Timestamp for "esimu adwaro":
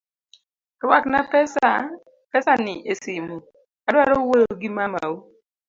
2.91-4.15